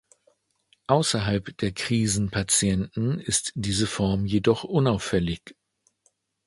Außerhalb 0.87 1.55
der 1.59 1.73
Krisen-Patienten 1.73 3.19
ist 3.19 3.51
diese 3.53 3.85
Form 3.85 4.25
jedoch 4.25 4.63
unauffällig. 4.63 5.55